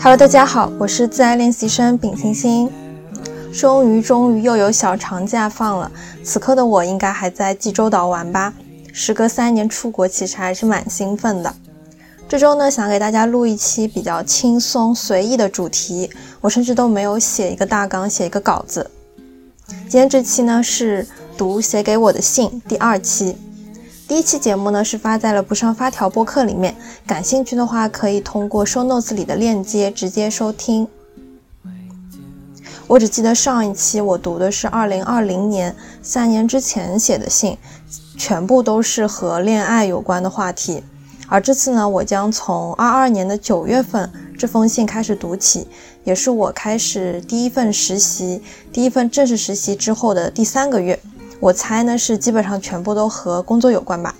[0.00, 2.70] Hello，大家好，我是自然练习生丙星星。
[3.52, 5.90] 终于，终于又有小长假放了。
[6.24, 8.52] 此刻的我应该还在济州岛玩吧？
[8.92, 11.54] 时隔三年出国，其实还是蛮兴奋的。
[12.34, 18.90] 这周呢，想给大家录一期比较轻松随意的主题，我甚至都没有写一个大纲，写一个稿子。
[19.88, 21.06] 今天这期呢是
[21.38, 23.36] 读写给我的信第二期。
[24.08, 26.74] 第一期节目呢是发在了不上发条播客里面，
[27.06, 30.88] 感兴趣的话可以通过 show notes 里的链接直接收听。
[32.88, 37.56] 我只记得上一期我读的是二零二零年三年之前写的信，
[38.18, 40.82] 全部都是和恋爱有关的话题。
[41.26, 45.66] 而这次呢，我将从二二年的九月份这封信开始读起，
[46.04, 50.98] 也是我开始第一份实习、第一份正式实习之后的第三个月。
[51.40, 54.14] 我猜呢是基本上全部都和工作有关吧。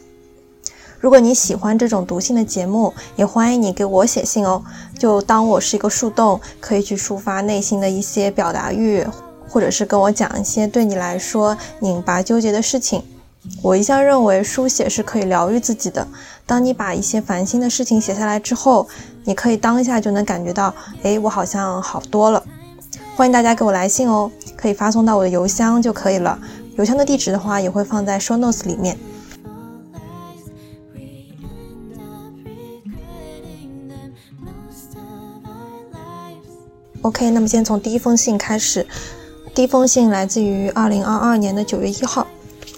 [0.99, 4.63] 如果你喜欢这种读信的节目，也欢迎你给我写信哦。
[4.99, 9.07] 就当我是一个树洞，可以去抒发内心的一些表达欲，
[9.47, 13.03] 或者是跟我讲一些对你来说拧巴纠结的事情。
[13.61, 16.09] 我一向认为书写是可以疗愈自己的。
[16.47, 18.87] 当你把一些烦心的事情写下来之后，
[19.25, 22.43] 你可以当下就能感觉到，哎，我好像好多了。
[23.17, 26.39] 欢迎大家给我来信哦，可以发送到我的邮箱就可以了。
[26.77, 28.99] 邮箱的地址的话，也会放在 show notes 里面。
[37.03, 38.87] OK，那么先从第一封信开始。
[39.55, 42.27] 第一封信来自于二零二二年的九月一号。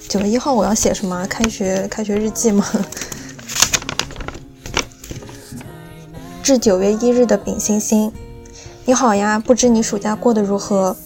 [0.09, 1.27] 九月一号我要写什么？
[1.27, 2.65] 开学开学日记吗？
[6.47, 8.13] 至九月一日的丙星星，
[8.85, 10.97] 你好呀，不知你暑假过得如何？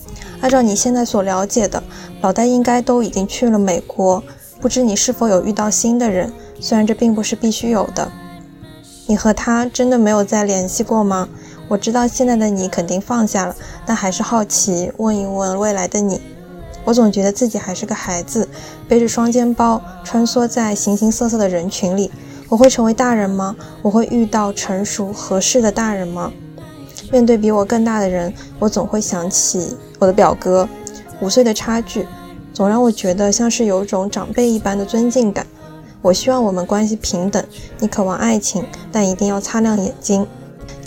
[0.43, 1.83] 按照你现在所了解的。
[2.21, 4.23] 老戴应该都已经去了美国，
[4.61, 6.31] 不知你是否有遇到新的人？
[6.61, 8.13] 虽然这并不是必须有的。
[9.07, 11.27] 你和他真的没有再联系过吗？
[11.69, 16.21] 我知道现在的你肯定放下了，但还是好奇，问一问未来的你。
[16.85, 18.47] 我总觉得自己还是个孩子，
[18.87, 22.11] 背着双肩包穿梭在形形色色的人群里。
[22.51, 23.55] 我会成为大人吗？
[23.81, 26.33] 我会遇到成熟合适的大人吗？
[27.13, 30.69] 面对比我更大的人，我总会想起我的表哥。
[31.21, 32.09] 五岁的差距，
[32.53, 35.47] 总让我觉得像是有种长辈一般的尊敬感。
[36.03, 37.45] 我希望我们关系平等。
[37.79, 40.27] 你渴望爱情，但一定要擦亮眼睛。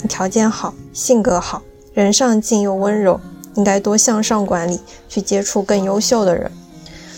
[0.02, 1.62] 你条件好，性格好，
[1.94, 3.18] 人上进又温柔，
[3.54, 6.52] 应该多向上管理，去接触更优秀的人。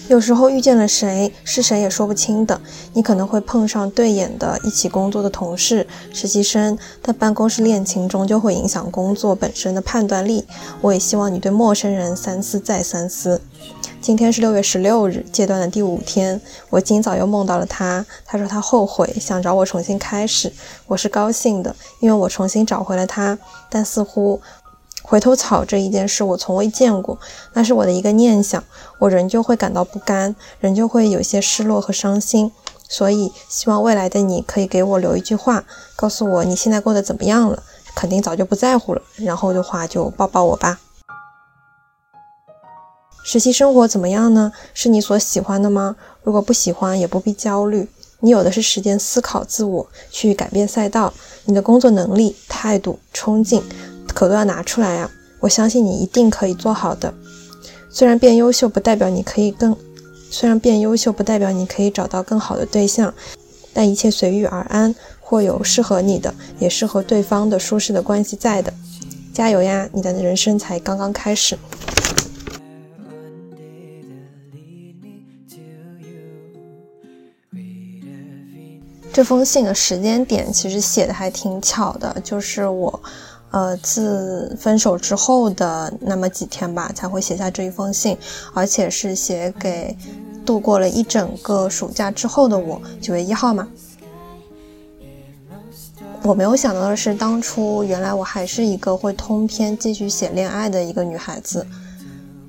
[0.09, 2.61] 有时候遇见了谁，是谁也说不清的。
[2.93, 10.47] 你可能会碰上对眼的一起工作的同事、实习生，但办公室恋情终究会影响工作本身的判断力。
[10.81, 13.41] 我也希望你对陌生人三思再三思。
[14.01, 16.41] 今天是六月十六日，阶段的第五天。
[16.71, 20.53] 我今早又梦到了他，他说他后悔，想找我重新开始。
[20.87, 23.37] 我是高兴的，因为我重新找回了他，
[23.69, 24.41] 但似乎。
[25.09, 27.17] 回头草这一件事我从未见过，
[27.53, 28.63] 那是我的一个念想，
[28.99, 32.51] 我仍旧会感到不甘，仍旧会有些失落和伤心，
[32.89, 37.63] 所以希望未来的你可以给我留一句话，告诉我你现在过得怎么样了，
[37.95, 40.81] 肯定早就不在乎了，然后的话就抱抱我吧。
[43.23, 44.51] 实习生活怎么样呢？
[44.75, 45.95] 是你所喜欢的吗？
[46.25, 47.89] 如果不喜欢也不必焦虑，
[48.21, 53.63] 你有的是时间思考自我，去改变赛道，你的工作能力、态度、冲劲。
[54.17, 55.11] 可都要拿出来呀！
[55.41, 57.13] 我相信你一定可以做好的。
[57.91, 59.77] 虽然变优秀不代表你可以更，
[60.31, 63.13] 虽然变优秀不代表你可以找到更好的对象，
[63.75, 68.73] 但一切随遇而安，或有适合你的，也适合对方的舒适的关系在的。
[69.35, 69.87] 加油呀！
[69.93, 71.59] 你的人生才刚刚开始。
[79.13, 83.03] 这封信的时间点其实写的还挺巧的，就是我。
[83.53, 88.17] 呃，自分手之后的那么几天吧，才会写下这一封信，
[88.53, 89.97] 而且是写给
[90.45, 92.81] 度过了一整个暑假之后的我。
[93.01, 93.67] 九月一号嘛，
[96.23, 101.67] 我没有想到的是，当初原来我还是一个会通篇继续写恋爱的一个女孩子。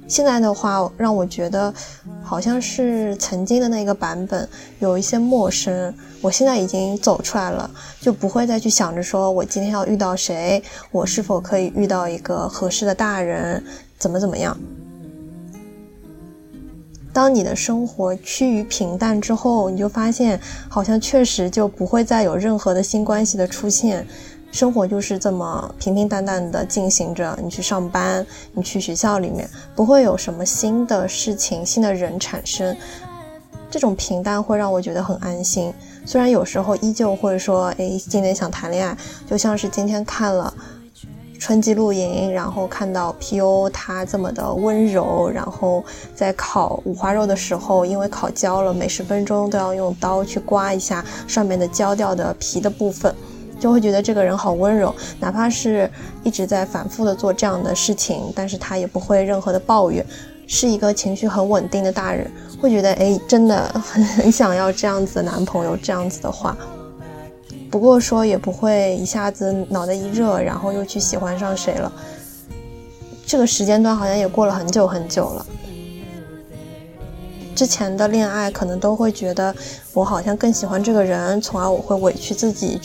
[0.08, 1.74] 现在的话，让我觉得
[2.24, 4.48] 好像是曾经的那个版本
[4.80, 5.94] 有一些陌生。
[6.22, 7.70] 我现在已经走出来了，
[8.00, 13.64] 就不会再去想着说我今天要遇到谁，我是否可以遇到一个合适的大人，
[14.00, 14.58] 怎么怎么样。
[17.14, 20.40] 当你的生活趋于平淡之后，你就发现
[20.70, 24.08] 好像确实就不会再有任何的新关系的出现。
[24.52, 27.38] 生活就是这么平平淡淡的进行着。
[27.44, 32.76] 你去上班，你去学校里面，不会有什么新的事情、新的人产生。
[33.70, 35.74] 这种平淡会让我觉得很安心。
[36.06, 38.98] 虽然有时候依旧会说，哎，今天想谈恋爱，
[39.30, 40.52] 就像是今天看了
[41.38, 45.84] 春季露营，然后看到 P.O 他这么的温柔，然后
[46.16, 53.14] 在烤五花肉的时候，因为烤焦了，每十分钟都要用刀去刮一下上面的焦掉的皮的部分。
[53.60, 55.90] 就会觉得这个人好温柔，哪怕是
[56.24, 60.06] 一直在反复的做这样的事情，但是他也不会任何的抱怨，
[60.46, 62.30] 是一个情绪很稳定的大人。
[62.60, 66.58] 会觉得哎，真的很很想要这样子的男朋友，这样子的话。
[67.70, 71.92] 不过说也不会一下子脑袋一热，然后又去喜欢上谁了。
[73.26, 75.46] 这个时间段好像也过了很久很久了。
[77.54, 79.54] 之前的恋爱可能都会觉得
[79.92, 82.80] 我好像更喜欢这个人，从而我会委屈自己。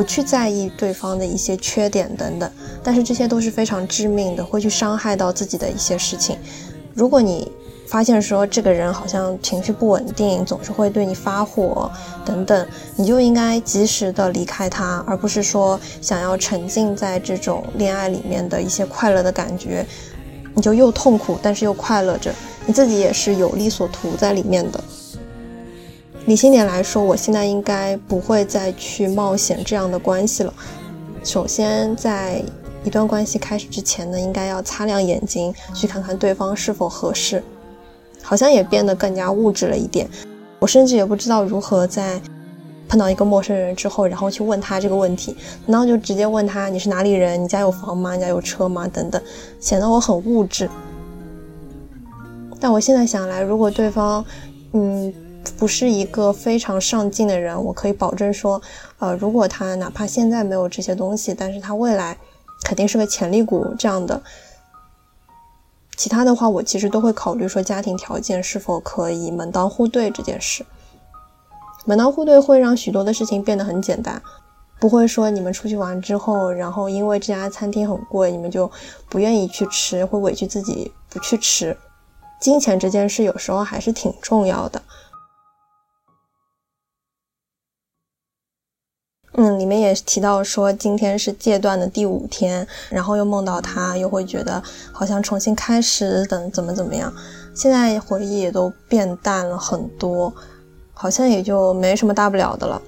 [0.00, 2.50] 不去在意对方的一些缺点等等，
[2.82, 6.38] 但是这些都是非常致命的，会去伤害到自己的一些事情。
[6.94, 7.52] 如果你
[7.86, 11.90] 发现说这个人好像情绪不稳定，总是会对你发火
[12.24, 12.66] 等等，
[12.96, 19.84] 你就应该及时的离开他，而不是说想要沉浸在这种恋爱里面的一些快乐的感觉，
[20.54, 22.32] 你就又痛苦，但是又快乐着，
[22.64, 24.82] 你自己也是有利所图在里面的。
[26.30, 30.54] 理性点来说，我现在应该不会再去冒险这样的关系了。
[31.24, 32.40] 首先，在
[32.84, 37.42] 一段关系开始之前呢，应该要擦亮眼睛，去看看对方是否合适。
[38.22, 40.08] 好像也变得更加物质了一点。
[40.60, 42.20] 我甚至也不知道如何在
[42.88, 45.36] 碰到一个陌生人之后，然后去问他这个问题。
[45.66, 47.42] 然后就直接问他你是哪里人？
[47.42, 48.14] 你家有房吗？
[48.14, 48.86] 你家有车吗？
[48.86, 49.20] 等等，
[49.58, 50.70] 显得我很物质。
[52.60, 54.24] 但我现在想来，如果对方，
[54.74, 55.12] 嗯。
[55.58, 58.60] 不是一个非常上进的人，我可以保证说，
[58.98, 62.16] 呃，如果他哪怕现在没有这些东西，但是他未来
[62.64, 64.22] 肯定是个潜力股这样的。
[65.96, 70.64] 其他的话，我其实都会考虑说家庭条件是否可以门当户对这件事。
[71.84, 74.22] 门当户对会让许多的事情变得很简单，
[74.78, 78.70] 不会说你们出去玩之后，然后因为这家餐厅很贵，你们就
[79.08, 81.76] 不愿意去吃，会委屈自己不去吃。
[82.40, 84.80] 金钱这件事有时候还是挺重要的。
[89.42, 97.10] 嗯，里面也提到说今天是戒断的第五天，然后又梦到他，又会觉得好像重新开始等怎么怎么样。
[97.54, 100.30] 现在回忆也都变淡了很多，
[100.92, 102.82] 好像也就没什么大不了的了。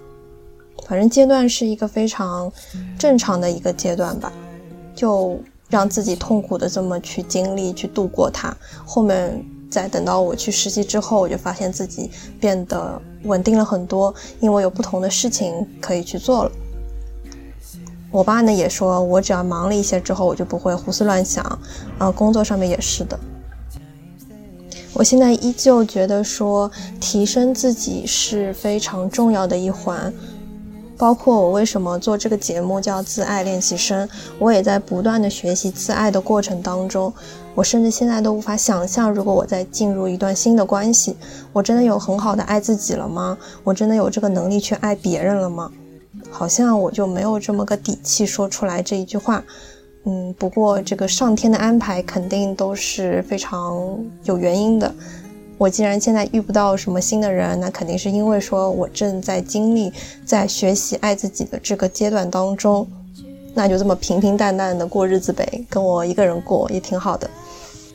[0.86, 2.52] 反正阶段是一个非常
[2.98, 4.30] 正常的一个阶段吧，
[4.94, 5.40] 就
[5.70, 9.42] 让自己痛苦的这么去经历去度过它，后面。
[9.72, 16.52] 在等到我去实习之后，我就发现自己变得稳定了很多，因为有不同的事情可以去做了。
[18.10, 21.42] 我爸呢也说，我只要忙了一些之后，我就不会胡思乱想。
[21.96, 23.18] 啊，工作上面也是的。
[24.92, 26.70] 我现在依旧觉得说，
[27.00, 30.12] 提升自己是非常重要的一环。
[31.02, 34.08] 包括我为什么做这个节目叫自爱练习生，
[34.38, 37.12] 我也在不断的学习自爱的过程当中。
[37.56, 41.16] 我甚至现在都无法想象，如果我在进入一段新的关系，
[41.52, 43.36] 我真的有很好的爱自己了吗？
[43.64, 45.72] 我真的有这个能力去爱别人了吗？
[46.30, 49.42] 好像我就没有这么个底气说出来这一句话。
[50.04, 54.94] 嗯，不过这个上天的安排肯定都是非常有原因的。
[55.58, 59.92] 我既然现在遇不到什么新的人，那肯定是因为说我正在经历
[60.24, 62.86] 在学习爱自己的这个阶段当中。
[63.54, 67.28] 那就这么平平淡淡的过日子呗，跟我一个人过也挺好的。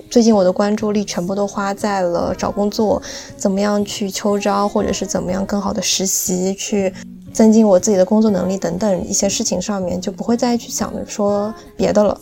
[0.07, 3.01] 最近我的关注力全部都花在了找工作，
[3.35, 6.93] 怎么样去秋招，或者是怎么样更好的实习，去
[7.33, 12.21] 增进我自己的工作能力等等一些事情上面，就不会再去想着说别的了。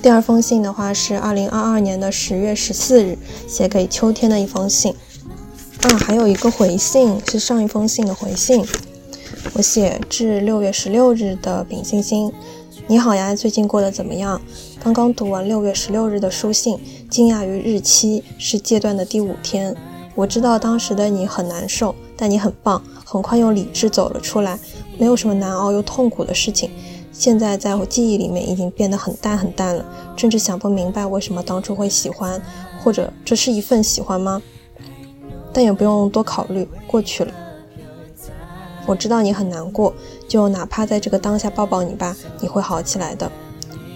[0.00, 4.94] 第二封信的话是二零二二年的十月十四日写给秋天的一封信。
[5.82, 8.64] 啊，还有一个回信是上一封信的回信，
[9.54, 12.32] 我写至六月十六日的丙星星，
[12.86, 14.40] 你好呀，最近过得怎么样？
[14.82, 16.78] 刚刚读完六月十六日的书信，
[17.10, 19.76] 惊讶于日期是戒断的第五天。
[20.14, 24.58] 我知道当时的你很难受，但你很棒，很快用理智走了出来，
[24.96, 26.70] 没有什么难熬又痛苦的事情。
[27.18, 29.84] 现在在我记忆里面已经变得很淡很淡了，
[30.16, 32.40] 甚至想不明白为什么当初会喜欢，
[32.80, 34.40] 或者这是一份喜欢吗？
[35.52, 37.34] 但也不用多考虑，过去了。
[38.86, 39.92] 我知道你很难过，
[40.28, 43.28] 就哪怕在这个当下抱抱你吧，你会好起来的。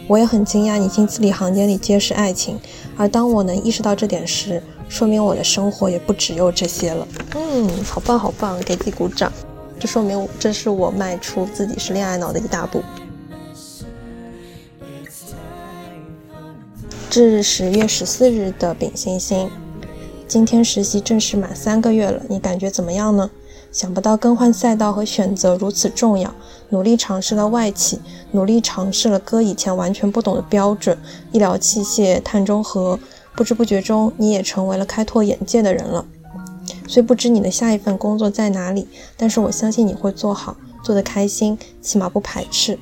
[0.09, 2.59] 我也很惊讶你竟字里行间里皆是爱情，
[2.97, 7.07] 而当我能意识到这点时，说明我的生活也不只有这些了。
[7.37, 9.33] 嗯，好棒好棒，给自己鼓掌。
[9.79, 12.83] 这说明这是我迈出自己是恋爱脑的一大步。
[17.13, 19.51] 至十月十四日的丙星星，
[20.27, 23.31] 今天实习正式满三个月了，你感觉怎么样呢？
[23.71, 26.33] 想不到更换赛道和选择如此重要，
[26.71, 28.01] 努力尝试了外企，
[28.31, 30.97] 努力尝试了哥以前完全不懂的标准，
[31.33, 32.99] 医疗器械、碳中和，
[33.37, 36.07] 不知不觉中你也成为了开拓眼界的人了。
[36.89, 38.89] 虽不知你的下一份工作在哪里，
[39.19, 42.79] 但是我相信你会做好，做得开心，起码不排斥。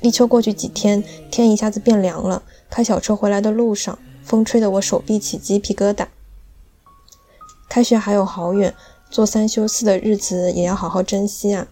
[0.00, 6.06] 立秋过去几天，天一下子变凉了，开小车回来的路上，风吹得我手臂起鸡皮疙瘩。
[7.68, 8.74] 开学还有好远。
[9.10, 11.66] 做三休四的日子也要好好珍惜啊！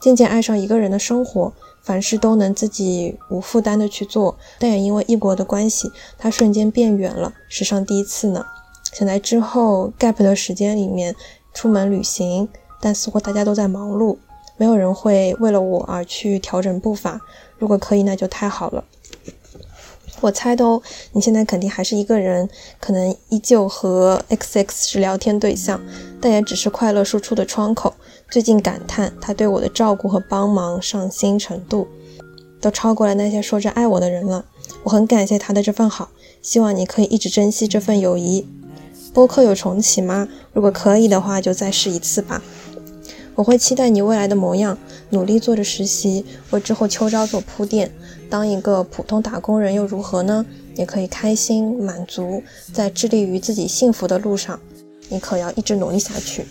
[0.00, 8.46] 渐渐爱上一个人的生活，凡事都能自己无负担的去做，但也因为异国的关系，它瞬间变远了，史上第一次呢。
[8.92, 11.16] 醒来之后，gap 的时间里面
[11.52, 12.48] 出门旅行，
[12.80, 14.18] 但似乎大家都在忙碌，
[14.56, 17.20] 没有人会为了我而去调整步伐。
[17.58, 18.84] 如果可以，那就太好了。
[20.22, 20.80] 我猜的哦，
[21.12, 22.48] 你现在肯定还是一个人，
[22.80, 25.80] 可能依旧和 XX 是聊天对象，
[26.20, 27.92] 但也只是快乐输出的窗口。
[28.30, 31.88] 最近感叹他对我的照顾和帮忙上心程度，
[32.60, 34.44] 都超过了那些说着爱我的人了。
[34.84, 36.08] 我很感谢他的这份好，
[36.40, 38.46] 希望你可以一直珍惜这份友谊。
[39.12, 40.28] 播客有重启吗？
[40.52, 42.40] 如果可以的话，就再试一次吧。
[43.34, 44.76] 我会期待你未来的模样，
[45.10, 47.90] 努力做着实习，为之后秋招做铺垫。
[48.28, 50.44] 当一个普通打工人又如何呢？
[50.74, 54.58] 也可以开心满足，在致力于自己幸福的路上，
[55.10, 56.46] 你可要一直努力下去。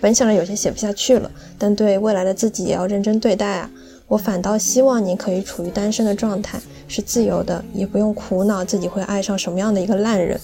[0.00, 3.68] 本想着有些写不下去了，但对未来的自己也要认真对待啊！
[4.06, 10.40] 我反倒希望你可以处于单身的状态，是自由的，也不用苦恼自己会爱上什么样的一个烂人，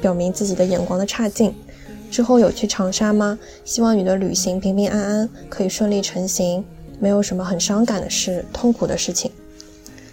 [0.00, 1.52] 表明自己的眼光的差劲。
[2.12, 3.38] 之后有去长沙吗？
[3.64, 6.62] 希望你的旅行平平安安，可以顺利成行。
[7.00, 9.30] 没有什么很伤感的事、痛苦的事情。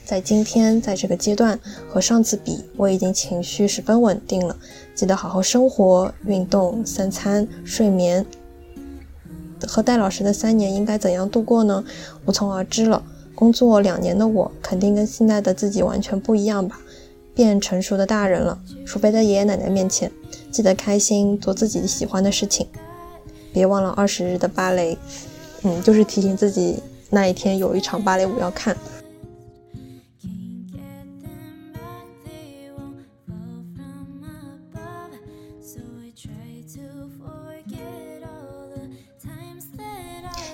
[0.06, 4.56] 在今天，在这个阶段和上次比，我已经情绪十分稳定了。
[4.96, 8.26] 记得好好生活、运动、三餐、睡眠。
[9.68, 11.84] 和戴老师的三年应该怎样度过呢？
[12.26, 13.04] 无从而知了。
[13.36, 16.80] 工作两年的我，肯定跟现在的自己完全不一样吧？
[17.36, 20.10] 变成熟的大人了，除非在爷爷奶奶面前。
[20.52, 22.68] 记得开心，做自己喜欢的事情。
[23.52, 24.98] 别忘了二十日的芭蕾。
[25.64, 28.76] 嗯，就是提醒自己那一天有一场芭蕾舞要看。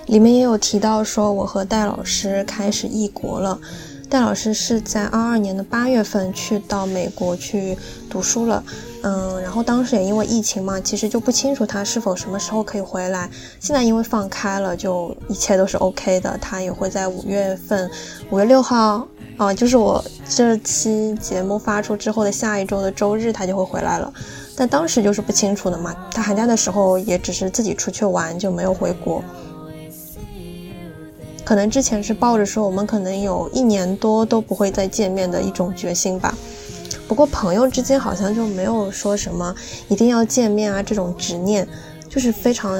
[0.06, 3.60] 里面也有提到说，我和戴老师开始异国了。
[4.08, 7.76] 戴老师是在二二年的八月份去到美国去
[8.08, 8.62] 读书了。
[9.06, 13.30] 嗯，然后当时也因为疫情嘛，其实就不清楚他是否什么时候可以回来。
[13.60, 16.36] 现在因为放开了，就一切都是 OK 的。
[16.42, 17.88] 他也会在五月份，
[18.30, 24.12] 五月六号啊，就是我这期节目发出之后的下一周的周日，他就会回来了。
[24.56, 29.22] 但当时就是不清楚的嘛，他寒假的时候也只是自己出去玩，就没有回国。
[31.44, 36.34] 可能之前是抱着说我们可能有一年多都不会再见面的一种决心吧。
[37.08, 39.54] 不过朋友之间好像就没有说什么
[39.88, 41.66] 一定要见面啊这种执念，
[42.08, 42.78] 就是非常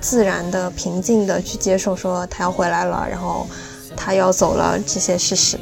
[0.00, 3.46] 自然的、平静的去接受说他要回来了，然后
[3.96, 5.58] 他要走了这些事实。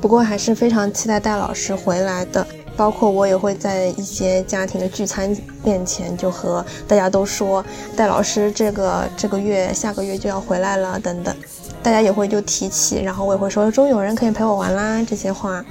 [0.00, 2.46] 不过还是非常期待戴老师回来的，
[2.76, 7.64] 包括我也会在一些家庭的聚餐面前就和大家都说
[7.96, 11.34] 戴老师这个这个月、下个月就要回来了等等。
[11.84, 15.62] 大家也会就提起，然后我也会说，终于有人可以陪我玩啦这些话，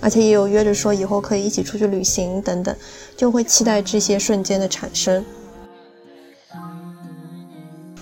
[0.00, 2.74] 而且也有约着说以后可以一起出去旅行等等，
[3.14, 5.22] 就会期待这些瞬间的产生。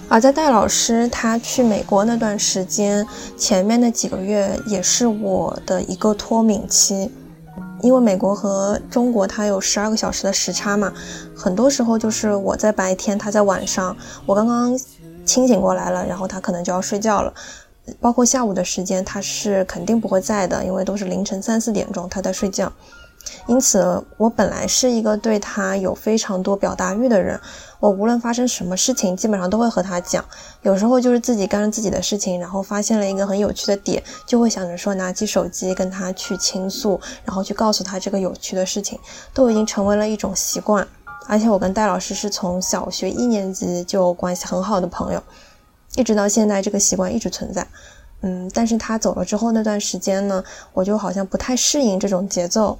[0.09, 3.05] 而在戴老师他去美国那段时间，
[3.37, 7.11] 前面的几个月也是我的一个脱敏期，
[7.83, 10.93] 因为美国和中国它有十二个小时的时差嘛，
[11.35, 14.79] 很多时候就是我在白天，他在晚上，我刚刚。
[15.25, 17.33] 清醒过来了，然后他可能就要睡觉了，
[18.01, 22.73] 包括下午的时间，他是肯定不会在的，因为都是凌晨三四点钟他在睡觉。
[23.47, 27.39] 因此，我本来是一个对他有非常多表达欲的人，
[27.79, 30.25] 我无论发生什么事情，基本上都会和他讲。
[30.63, 38.99] 有时候就是自己干着自己的事情，然后发现了一个很有趣的点，就会想着说拿起手机跟他去倾诉，然后去告诉他这个有趣的事情，
[39.35, 40.89] 都已经成为了一种习惯。
[41.31, 45.23] 而且我跟戴老师是从小学一年级就关系很好的朋友，
[45.95, 47.65] 一直到现在这个习惯一直存在。
[48.23, 52.77] 嗯，但是他走了之后那段时间呢，我就好像不太适应这种节奏。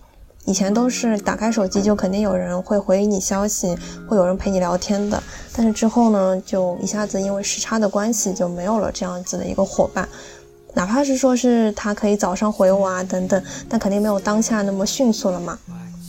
[0.47, 3.79] 以前都是打开手机就肯定有人会回你消息，
[4.09, 5.23] 会有人陪你聊天的。
[5.53, 10.09] 但是之后呢，就一下子因为时差的关系就没有了这样子的一个伙伴。
[10.75, 15.57] 哪怕是说是他可以早上回我啊等等，但肯定没有当下那么迅速了嘛。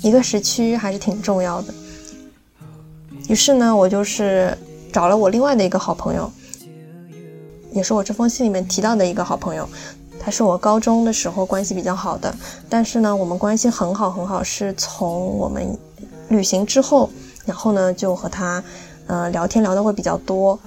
[0.01, 1.71] 一个时区还是挺重要的。
[3.27, 4.57] 于是呢，我就是
[4.91, 6.29] 找了我另外的一个好朋友，
[7.71, 9.67] 也是我这封信里面提到的一个好朋友。
[10.23, 12.31] 他是我高中的时候关系比较好的，
[12.69, 15.75] 但是呢，我们关系很好很好，是从我们
[16.29, 17.09] 旅行之后，
[17.45, 18.63] 然后呢就和他，
[19.07, 20.59] 呃，聊天聊的会比较多。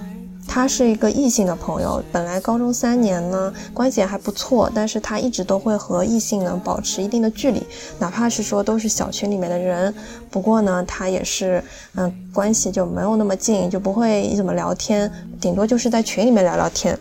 [0.47, 7.61] 他是一个异性的朋友，本来高中三年呢关系还不错，但是他一直都会和异性呢保持一定的距离，
[7.99, 9.93] 哪怕是说都是小群里面的人。
[10.31, 11.61] 不过呢，他也是，
[11.95, 15.11] 嗯，关系就没有那么近，就不会怎么聊天，
[15.41, 16.97] 顶多就是在群里面聊聊天。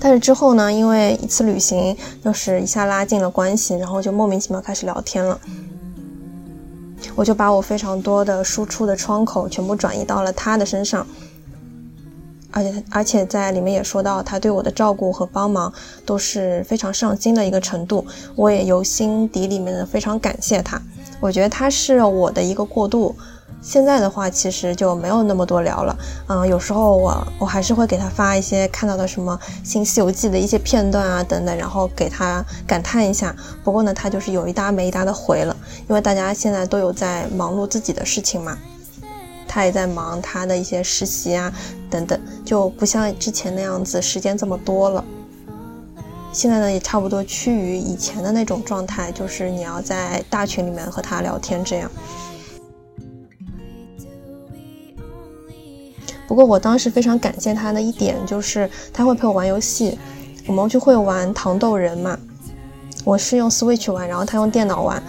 [0.00, 5.38] 但是之后呢，因为一次旅行，就是一下拉近了关系，然后就莫名其妙开始聊天了。
[7.14, 11.06] 我就把我非常多的输出的窗口全部转移到了他的身上，
[12.50, 15.72] 而且而且在里面也说到，他对我的照顾和帮忙
[16.06, 20.80] 都是非常上心的一个程度，我也由心底里面的非常感谢他。
[21.20, 23.14] 我觉得他是我的一个过渡。
[23.60, 25.96] 现在的话，其实就没有那么多聊了。
[26.28, 29.36] 嗯，有时候我我还是会给他发一些看到的什么
[29.68, 33.34] 《新西游记》的一些片段啊等等，然后给他感叹一下。
[33.64, 35.56] 不过呢，他就是有一搭没一搭的回了，
[35.88, 38.56] 因为大家现在都有在忙碌自己的事情嘛。
[39.48, 41.52] 他也在忙他的一些实习啊
[41.90, 45.04] 等等，就不像之前那样子时间这么多了。
[46.30, 51.90] 现在呢，也差不多趋于以前的那种状态，就是你要在大群里面和他聊天这样。
[56.28, 59.98] 不过我当时非常感谢他的一点就是他会陪我玩游戏，
[60.46, 62.16] 我们就会玩糖豆人嘛。
[63.02, 65.02] 我是用 Switch 玩，然后他用电脑玩。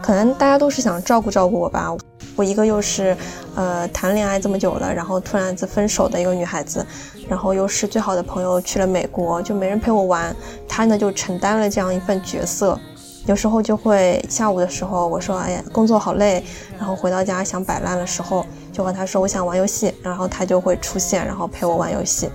[0.00, 1.92] 可能大家都是想照顾照顾我吧。
[2.36, 3.16] 我一个又是
[3.54, 6.84] 呃谈恋爱这么久了，然后突然子分手的一个女孩子，
[7.28, 10.34] 然后又是最好的朋友去了美国，就没人陪我玩。
[10.68, 12.78] 他呢就承担了这样一份角色。
[13.26, 16.44] 有时候就会下午的时候，我说哎呀工作好累，
[16.78, 18.44] 然后回到家想摆烂的时候。
[18.72, 22.28] 就和他说我想玩游戏，然后他就会出现，然后陪我玩游戏。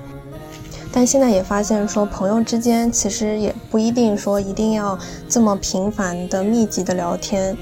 [0.89, 7.57] 但现在也发现说，朋友之间其实也不一定说一定要这么频繁的、密集的聊天。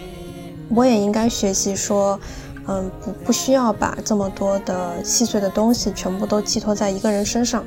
[0.69, 2.19] 我也应该学习说，
[2.67, 7.63] 嗯，不不需要把这么多的细碎的东西全部都寄托在一个人身上。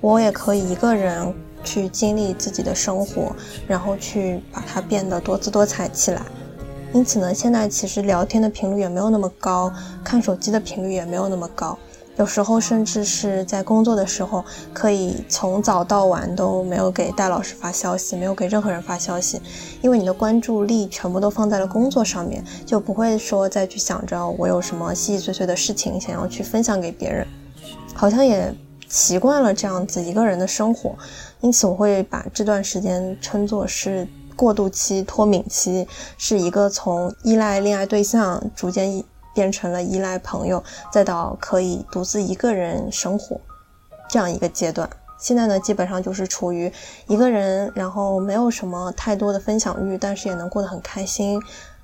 [0.00, 1.32] 我也可以一个人
[1.62, 3.36] 去经历自己的生活，
[3.68, 6.22] 然后去把它变得多姿多彩起来。
[6.92, 11.78] 因此呢，现在其实聊天的频率也没有那么高，看手机的频率也没有那么高。
[12.16, 14.44] 有时候甚至是在工作的时候，
[14.74, 19.40] 可以从早到晚都没有给戴老师发消息，没有给任何人发消息，
[19.80, 27.26] 因为你的关注力全部都放在了工作上面，就不会说再去想着我有什么细细碎碎的事情想要去分享给别人，
[27.94, 28.54] 好像也
[28.88, 30.94] 习惯了这样子一个人的生活。
[31.40, 34.06] 因此，我会把这段时间称作是。
[34.36, 38.90] 过渡期、脱敏期是一个从依赖恋爱对象逐渐
[39.34, 40.62] 变成了依赖朋友，
[40.92, 43.40] 再到可以独自一个人生活
[44.08, 44.88] 这样一个阶段。
[45.18, 46.72] 现在呢，基本上就是处于
[47.06, 51.38] 一个人，然后没有什么太多的分享欲，但是也能过得很开心，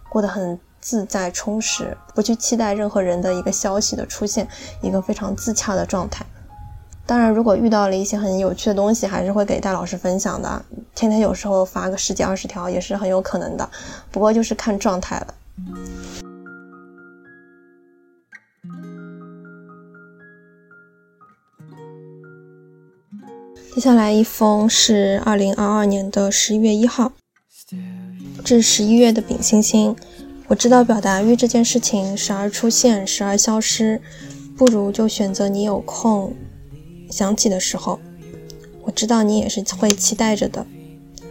[0.09, 4.49] 过得很自在充实，不去期待任何人的一个消息的出现，
[4.81, 6.25] 一个非常自洽的状态。
[7.05, 10.61] 当然，如果遇到了一些很有趣的东西，还是会给戴老师分享的。
[10.95, 13.69] 天天有时候发个十几二十条也是很有可能的，
[14.11, 15.35] 不过就是看状态了。
[23.77, 27.13] 接下来一封是二零二二年的十一月一号，
[28.43, 29.95] 至十一月的丙星星。
[30.49, 34.01] 我知道表达欲这件事情时而出现，时而消失，
[34.57, 36.33] 不如就选择你有空。
[37.11, 38.01] 想起的时候，
[38.81, 40.67] 我知道你也是会期待着的。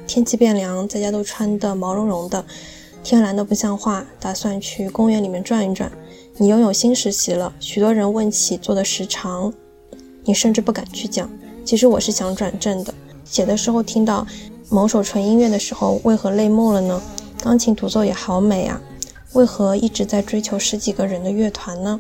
[0.06, 2.46] 天气变凉，在家都穿的毛茸茸的，
[3.04, 5.92] 天蓝的不像话，打算去公园里面转一转。
[6.38, 9.52] 你拥有新实习了，许多人问起做的时长，
[10.24, 11.28] 你甚至不敢去讲。
[11.66, 12.94] 其实我是想转正的。
[13.26, 14.26] 写的时候听到
[14.70, 17.02] 某首纯音乐的时候，为何泪目了呢？
[17.42, 18.80] 钢琴独奏也好美啊，
[19.34, 22.00] 为何一直在追求十几个人的乐团呢？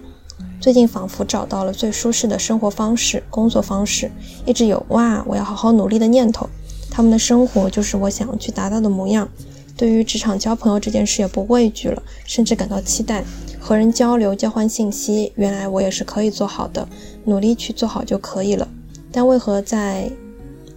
[0.61, 4.11] 最近仿佛找到了最舒适的生活方式、工作方式，
[4.45, 6.47] 一直有哇，我要好好努力的念头。
[6.91, 9.27] 他们的生活就是我想要去达到的模样。
[9.75, 13.23] 对于职场交朋友这件事也不畏惧了，甚至感到期待。
[13.59, 16.87] 和人交流、交换信息，原来我也是可以做好的，
[17.25, 18.67] 努力去做好就可以了。
[19.15, 20.11] 但为何在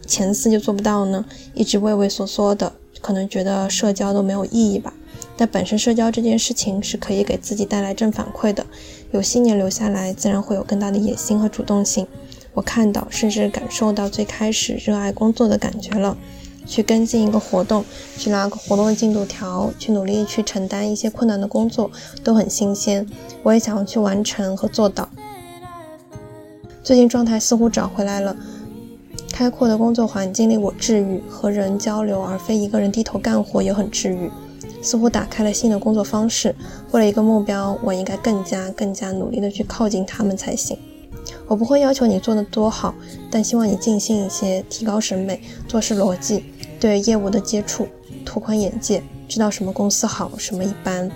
[0.06, 1.24] 前四就做不到呢？
[1.54, 4.94] 一直畏畏缩缩的，可能觉得社交都没有意义吧。
[5.36, 8.64] 但本身社交这件事情是可以给自己带来正反馈的，
[9.10, 12.06] 有信念留下来，自然会有更大的野心和主动性。
[12.54, 16.16] 我看到，甚至感受到最开始热爱工作的感觉了。
[16.64, 17.84] 去跟进一个活动，
[18.16, 21.90] 去拿个活动的进度条，去努力去承担一些困难的工作，
[22.22, 23.04] 都很新鲜。
[23.42, 25.08] 我也想要去完成和做到。
[26.82, 28.34] 最近状态似乎找回来了，
[29.30, 34.30] 开阔的工作环境令我治愈，和人交流而非一个人低头干活也很治愈，
[34.82, 36.54] 似乎打开了新的工作方式。
[36.92, 40.78] 为了一个目标，我应该更加更加努力的去靠近他们才行。
[41.46, 42.94] 我不会要求你做的多好，
[43.30, 46.44] 但希望你尽心一些，提高审美，做事逻辑。
[46.80, 47.88] 对业务的接触，
[48.24, 51.10] 拓宽眼界，知道什么公司好，什么一般，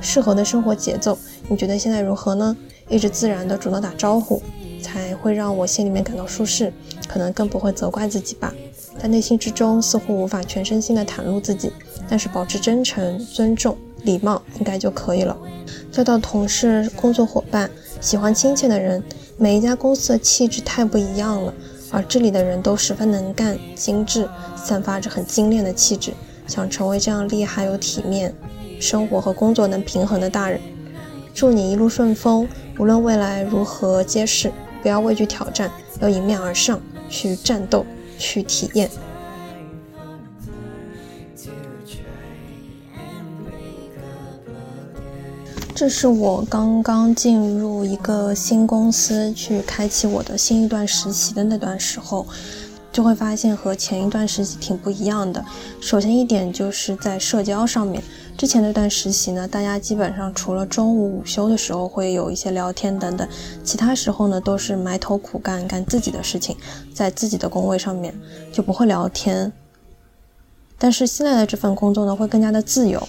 [0.00, 2.56] 适合的生活节奏，你觉得现在如何呢？
[2.88, 4.42] 一直自然的主动打招呼，
[4.82, 6.72] 才会让我心里面感到舒适，
[7.08, 8.52] 可能更不会责怪自己吧。
[9.00, 11.72] 在内心之中似乎无法全身心的袒露自己，
[12.08, 15.34] 但是保持真诚、尊重、礼貌应该就可以了。
[15.90, 19.02] 交到同事、工作伙伴，喜欢亲切的人，
[19.38, 21.54] 每一家公司的气质太不一样了。
[21.90, 26.12] 而这里的人都十分能干、精致，散发着很精炼的气质。
[26.46, 28.34] 想成为这样厉害又体面，
[28.80, 30.60] 生活和工作能平衡的大人。
[31.32, 32.46] 祝你一路顺风，
[32.78, 34.50] 无论未来如何皆是，
[34.82, 37.86] 不要畏惧挑战，要迎面而上，去战斗，
[38.18, 38.90] 去体验。
[45.74, 52.26] 这是我刚刚进入一个新公司去开启我的新一段实习的那段时候，
[52.92, 55.42] 就会发现和前一段实习挺不一样的。
[55.80, 58.02] 首先一点就是在社交上面，
[58.36, 63.26] 之前那段实习呢，大家基本上除了中午午休的时候会有一些聊天等等，
[63.64, 66.56] 其他时候呢都是埋头苦干干自己的事情，
[66.94, 68.14] 在自己的工位上面
[68.52, 69.50] 就不会聊天。
[70.78, 73.08] 但是现在的这份工作呢，会更加的自由。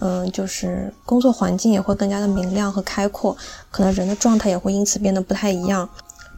[0.00, 3.34] 嗯，就是工作环境也会更加的明亮和开阔，
[3.70, 5.88] 可能人的状态也会因此变得不太一样，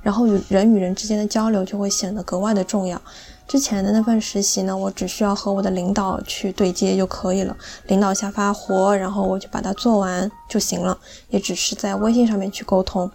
[0.07, 3.01] 然后与人与人之间的交流就会显得格外的重要。
[3.49, 7.57] 之前的那份实习呢，我只需要和我的领导去对接就可以了，
[7.88, 10.97] 领导下发活，然后我就把它做完就行了，
[11.31, 13.11] 也只是在微信上面去沟通。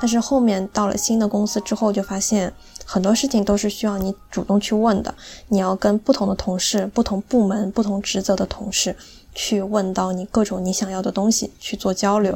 [0.00, 2.52] 但是后面到了新的公司之后，就发现
[2.84, 5.12] 很多事情都是需要你主动去问的，
[5.48, 8.94] 你要跟不同的同事、不同部门、不同职责的同事。
[9.38, 12.32] 去问到你各种你想要的东西去做交流。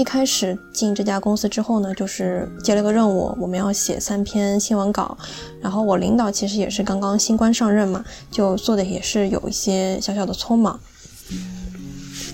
[0.00, 5.14] 一开始进这家公司之后呢，就是接了个任务，我们要写三篇新闻稿。
[5.60, 10.80] 然后我领导其实也是刚刚新官上任嘛，就做的也是有一些小小的匆忙。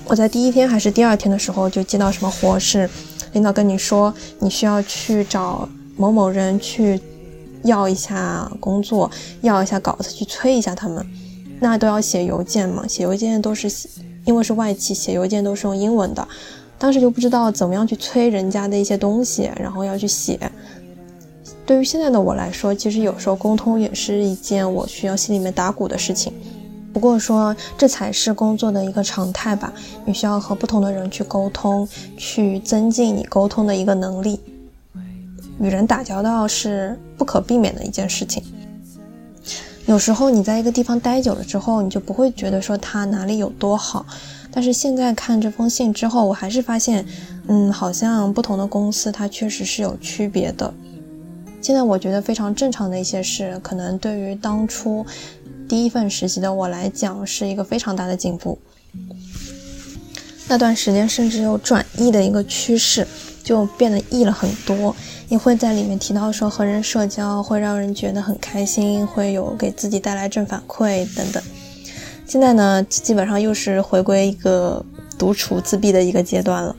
[0.05, 2.89] 我在第一天还是第二天的时候就接到什么活是，
[3.33, 7.01] 领导跟你说你需要去找某某人去
[7.65, 11.05] 要一下工作，要一下稿子，去催一下他们。
[11.59, 12.87] 那都要写邮件嘛？
[12.87, 13.69] 写邮件都是
[14.25, 16.29] 因为是外企，写邮件都是用英文的。
[16.79, 20.39] 当时就不知道怎么样去催人家的一些东西，然后要去写。
[21.65, 26.33] 对于现在的我来说，其实有时候沟通也是一件我需要心里面打鼓的事情。
[26.93, 29.73] 不过说这才是工作的一个常态吧。
[30.05, 31.87] 你需要和不同的人去沟通，
[32.17, 34.41] 去增进你沟通的一个能力。
[35.61, 38.43] 与人打交道是不可避免的一件事情。
[39.87, 44.05] 有时候你在一个地方待久了之后，你就不会觉得说它哪里有多好。
[44.51, 47.07] 但是现在看这封信之后，我还是发现，
[47.47, 50.73] 嗯，好像不同的公司它确实是有区别的。
[51.63, 55.07] 现在我觉得非常正常的一些事，可能对于当初
[55.69, 58.59] 第一份实习的我来讲，是一个非常大的进步。
[60.49, 63.07] 那段时间甚至有转意的一个趋势，
[63.45, 64.95] 就变得易了很多。
[65.29, 71.43] 也会在里面提到说和人社交会让人觉得很开心，会有给自己带来正反馈等等。
[72.25, 74.85] 现在呢，基本上又是回归一个
[75.19, 76.77] 独处自闭的一个阶段了。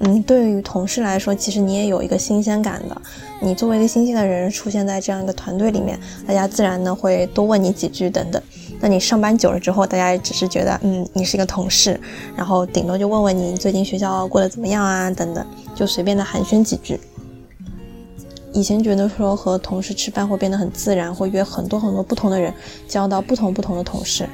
[0.00, 3.02] 嗯，对于同事来说，其实你也有一个新鲜感的。
[3.40, 8.40] 你作为一个新鲜的人出现在这样一个团队里面，大家自然呢会多问你几句等等。
[8.80, 12.00] 那你上班久了之后，大家也只是觉得嗯你是一个同事，
[12.36, 17.00] 然后顶多就问问你最近学校过得怎么样啊等等，就随便的寒暄几句。
[18.58, 22.52] 以前觉得说和同事吃饭会变得很自然，会约很多很多不同的人，
[22.88, 24.28] 交到不同不同的同事，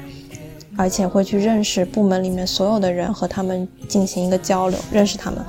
[0.75, 5.39] 而且会去认识部门里面所有的人，和他们进行一个交流，认识他们。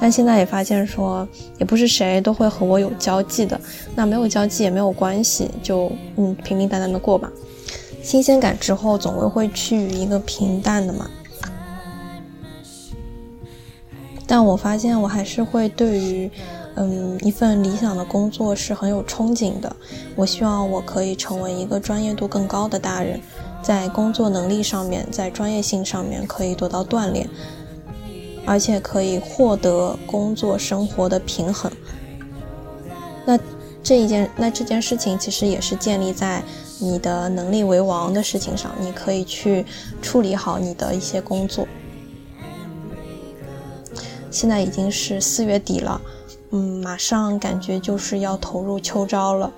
[0.00, 3.60] 但现在也发现说，也不是谁都会和我有交际的。
[3.94, 7.30] 那没有交际也没有关系，就嗯平平淡淡的过吧。
[8.02, 11.06] 新鲜感之后，总归会趋于一个平淡的嘛。
[14.26, 16.30] 但我发现我还是会对于，
[16.76, 19.74] 嗯，一份理想的工作是很有憧憬的。
[20.16, 23.20] 我希望我可以成为一个专业度更高的大人，
[23.62, 27.28] 在工作能力上面，在专业性上面可以得到锻炼，
[28.46, 31.70] 而且可以获得工作生活的平衡。
[33.24, 33.38] 那
[33.82, 36.42] 这一件，那这件事情其实也是建立在
[36.78, 39.66] 你的能力为王的事情上，你可以去
[40.00, 41.68] 处理好你的一些工作。
[44.30, 46.00] 现在已经是四月底了，
[46.54, 49.50] 嗯，马上感觉就是要投入秋招了，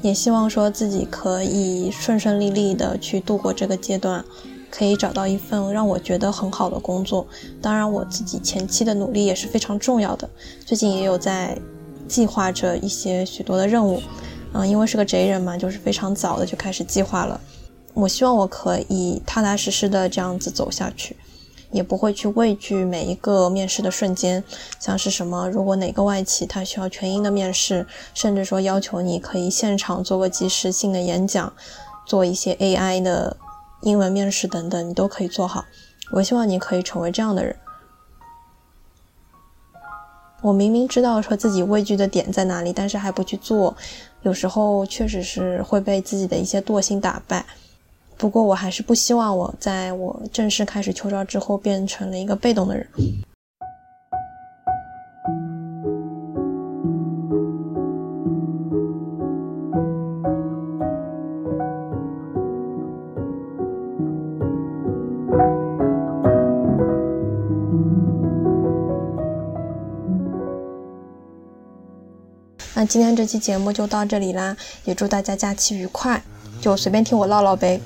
[0.00, 4.24] 也希望说自己可以顺顺利利的去度过这个阶段，
[4.70, 7.26] 可以找到一份让我觉得很好的工作。
[7.60, 10.30] 当然，我自己前期的努力也是非常重要的，
[10.64, 11.58] 最近也有在
[12.06, 14.00] 计划着一些许多的任务，
[14.52, 17.40] 嗯，因为是个贼人嘛，就是非常早的就开始计划了。
[17.92, 21.16] 我希望我可以踏踏实实的这样子走下去。
[21.72, 24.44] 也不会去畏惧每一个面试的瞬间，
[24.78, 31.52] 像是什么，如果哪个外企他需要全英的面试，甚至说要求你可以现场做个即时性的演讲，
[32.06, 33.36] 做一些 AI 的
[33.80, 35.64] 英文面试等等，你都可以做好。
[36.12, 37.56] 我希望你可以成为这样的人。
[40.42, 43.74] 我明明知道说自己畏惧的点在哪里，但是还不去做，
[44.22, 47.46] 有时候确实是会被自己的一些惰性打败。
[48.22, 52.86] 不过，我还是不希望我在我正式开始秋招之后变成了一个被动的人。
[72.76, 76.22] 那今天这期节目就到这里啦，也祝大家假期愉快，
[76.60, 77.80] 就随便听我唠唠呗。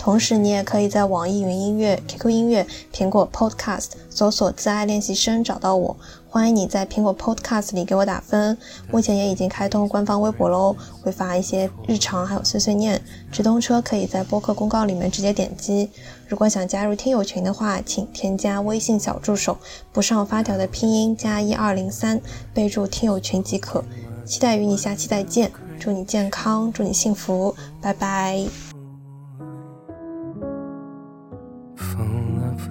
[0.00, 5.94] 同时，你也可以在网易云音乐、QQ 音乐、苹果 Podcast 搜索“自爱练习生”找到我。
[6.26, 8.56] 欢迎你在苹果 Podcast 里给我打分。
[8.90, 12.98] 目前也已经开通官方微博喽，会发一些日常还有碎碎念。
[13.30, 15.90] 直通车可以在播客公告里面直接点击。
[16.26, 19.58] 如果想加入听友群的话，请添加微信小助手，
[19.92, 22.18] 不上发条的拼音加一二零三，
[22.54, 23.84] 备注听友群即可。
[24.24, 28.69] 期待与你下期再见，祝你健康，祝你幸福，拜拜。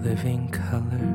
[0.01, 1.13] Living color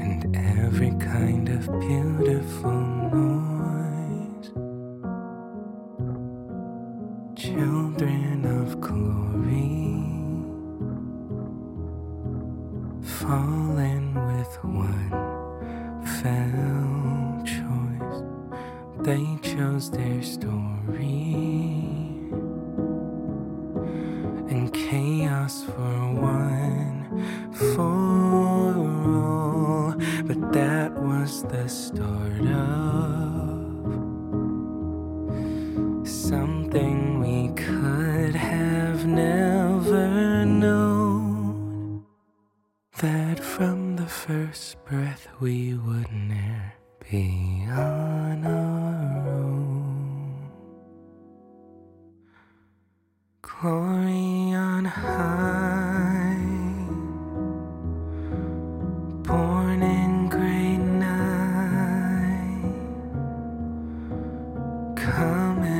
[0.00, 4.50] and every kind of beautiful noise.
[7.36, 10.02] Children of glory,
[13.00, 15.10] fallen with one
[16.20, 18.22] fell choice.
[19.06, 21.34] They chose their story
[24.50, 26.35] and chaos for one
[31.48, 32.25] the stars.
[65.06, 65.75] coming.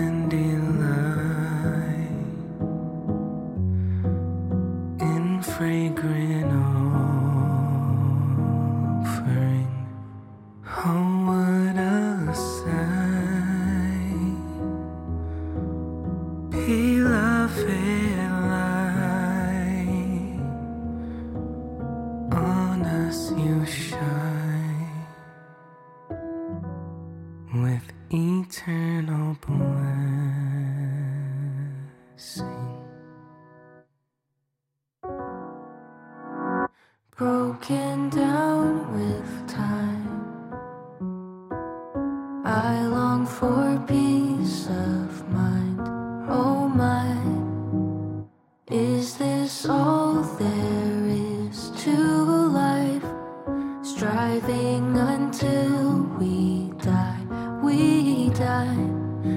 [58.38, 58.76] Die.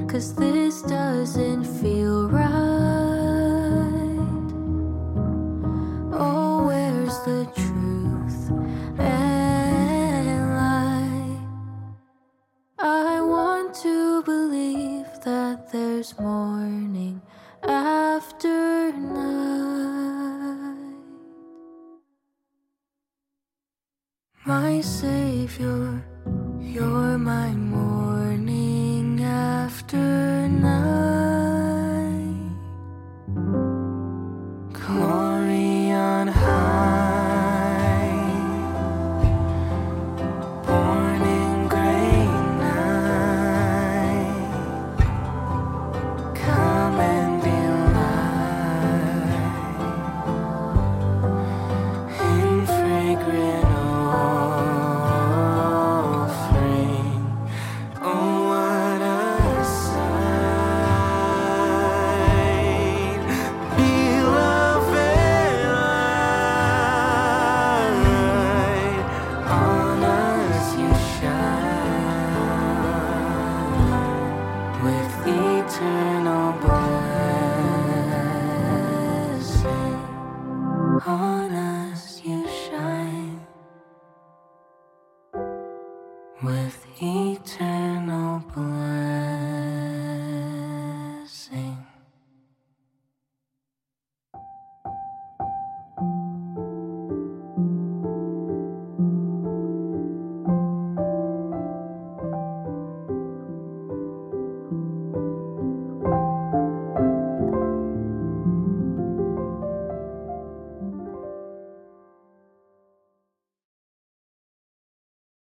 [0.08, 2.09] Cause this doesn't feel